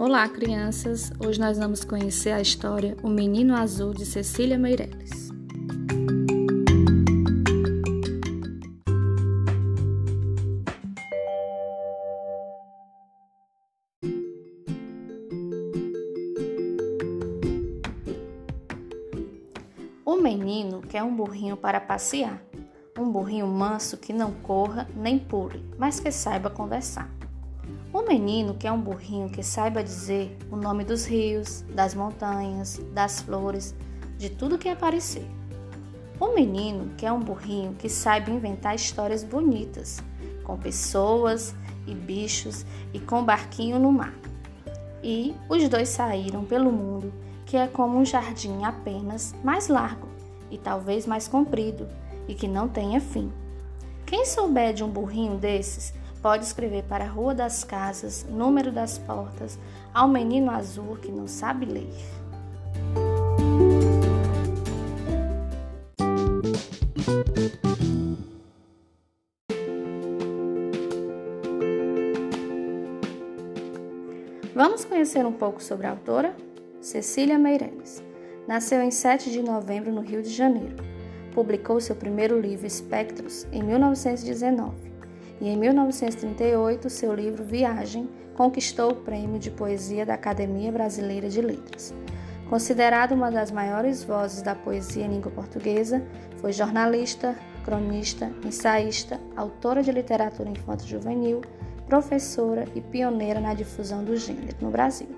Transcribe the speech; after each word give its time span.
Olá, 0.00 0.28
crianças! 0.28 1.10
Hoje 1.18 1.40
nós 1.40 1.58
vamos 1.58 1.82
conhecer 1.82 2.30
a 2.30 2.40
história 2.40 2.96
O 3.02 3.08
Menino 3.08 3.52
Azul 3.52 3.92
de 3.92 4.06
Cecília 4.06 4.56
Meirelles. 4.56 5.28
O 20.04 20.14
menino 20.22 20.80
quer 20.80 21.02
um 21.02 21.12
burrinho 21.12 21.56
para 21.56 21.80
passear, 21.80 22.40
um 22.96 23.10
burrinho 23.10 23.48
manso 23.48 23.96
que 23.96 24.12
não 24.12 24.30
corra 24.30 24.86
nem 24.94 25.18
pule, 25.18 25.60
mas 25.76 25.98
que 25.98 26.12
saiba 26.12 26.48
conversar. 26.48 27.18
O 27.92 28.02
menino 28.02 28.54
quer 28.54 28.72
um 28.72 28.80
burrinho 28.80 29.28
que 29.28 29.42
saiba 29.42 29.82
dizer 29.82 30.36
o 30.50 30.56
nome 30.56 30.84
dos 30.84 31.06
rios, 31.06 31.64
das 31.74 31.94
montanhas, 31.94 32.80
das 32.92 33.20
flores, 33.20 33.74
de 34.16 34.28
tudo 34.28 34.58
que 34.58 34.68
aparecer. 34.68 35.26
O 36.20 36.34
menino 36.34 36.90
quer 36.96 37.12
um 37.12 37.20
burrinho 37.20 37.74
que 37.74 37.88
saiba 37.88 38.30
inventar 38.30 38.74
histórias 38.74 39.22
bonitas, 39.22 40.02
com 40.44 40.56
pessoas 40.56 41.54
e 41.86 41.94
bichos 41.94 42.66
e 42.92 42.98
com 42.98 43.24
barquinho 43.24 43.78
no 43.78 43.92
mar. 43.92 44.14
E 45.02 45.34
os 45.48 45.68
dois 45.68 45.88
saíram 45.88 46.44
pelo 46.44 46.72
mundo, 46.72 47.12
que 47.46 47.56
é 47.56 47.66
como 47.66 47.98
um 47.98 48.04
jardim 48.04 48.64
apenas 48.64 49.34
mais 49.42 49.68
largo 49.68 50.08
e 50.50 50.58
talvez 50.58 51.06
mais 51.06 51.28
comprido 51.28 51.88
e 52.26 52.34
que 52.34 52.48
não 52.48 52.68
tenha 52.68 53.00
fim. 53.00 53.32
Quem 54.04 54.24
souber 54.26 54.74
de 54.74 54.82
um 54.82 54.88
burrinho 54.88 55.36
desses 55.36 55.94
Pode 56.20 56.44
escrever 56.44 56.82
para 56.82 57.04
a 57.04 57.08
Rua 57.08 57.32
das 57.32 57.62
Casas, 57.62 58.26
número 58.28 58.72
das 58.72 58.98
portas, 58.98 59.56
ao 59.94 60.08
menino 60.08 60.50
azul 60.50 60.96
que 60.96 61.12
não 61.12 61.28
sabe 61.28 61.64
ler. 61.64 61.94
Vamos 74.54 74.84
conhecer 74.84 75.24
um 75.24 75.32
pouco 75.32 75.62
sobre 75.62 75.86
a 75.86 75.90
autora? 75.90 76.34
Cecília 76.80 77.38
Meirelles. 77.38 78.02
Nasceu 78.48 78.82
em 78.82 78.90
7 78.90 79.30
de 79.30 79.40
novembro 79.40 79.92
no 79.92 80.00
Rio 80.00 80.20
de 80.20 80.30
Janeiro. 80.30 80.76
Publicou 81.32 81.80
seu 81.80 81.94
primeiro 81.94 82.40
livro, 82.40 82.66
Espectros, 82.66 83.46
em 83.52 83.62
1919 83.62 84.88
e 85.40 85.48
em 85.48 85.56
1938 85.56 86.90
seu 86.90 87.14
livro 87.14 87.44
Viagem 87.44 88.08
conquistou 88.34 88.92
o 88.92 88.96
prêmio 88.96 89.38
de 89.38 89.50
poesia 89.50 90.06
da 90.06 90.14
Academia 90.14 90.70
Brasileira 90.70 91.28
de 91.28 91.40
Letras. 91.40 91.94
Considerada 92.48 93.14
uma 93.14 93.30
das 93.30 93.50
maiores 93.50 94.02
vozes 94.02 94.42
da 94.42 94.54
poesia 94.54 95.04
em 95.04 95.10
língua 95.10 95.30
portuguesa, 95.30 96.02
foi 96.38 96.52
jornalista, 96.52 97.36
cronista, 97.64 98.32
ensaísta, 98.44 99.20
autora 99.36 99.82
de 99.82 99.92
literatura 99.92 100.48
infanto-juvenil, 100.48 101.42
professora 101.86 102.64
e 102.74 102.80
pioneira 102.80 103.40
na 103.40 103.52
difusão 103.54 104.02
do 104.02 104.16
gênero 104.16 104.56
no 104.60 104.70
Brasil. 104.70 105.08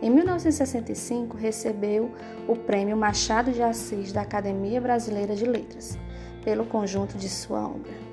Em 0.00 0.10
1965, 0.10 1.36
recebeu 1.36 2.10
o 2.46 2.54
Prêmio 2.54 2.96
Machado 2.96 3.50
de 3.50 3.62
Assis 3.62 4.12
da 4.12 4.22
Academia 4.22 4.80
Brasileira 4.80 5.34
de 5.34 5.44
Letras, 5.44 5.98
pelo 6.44 6.64
conjunto 6.66 7.16
de 7.16 7.28
sua 7.28 7.66
obra. 7.66 8.05